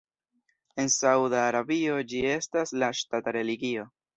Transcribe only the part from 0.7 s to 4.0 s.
En Sauda Arabio ĝi estas la ŝtata religio.